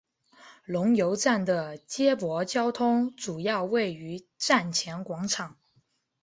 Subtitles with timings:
[0.65, 5.59] 龙游站的接驳交通主要位于站前广场。